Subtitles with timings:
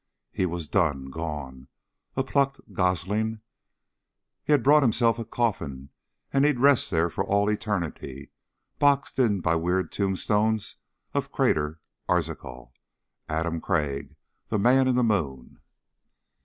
[0.31, 1.67] He was done, gone,
[2.15, 3.41] a plucked gosling.
[4.43, 5.91] He had bought himself a coffin
[6.33, 8.31] and he'd rest there for all eternity
[8.79, 10.77] boxed in by the weird tombstones
[11.13, 12.73] of Crater Arzachel.
[13.29, 14.15] Adam Crag
[14.49, 15.59] the Man in the Moon.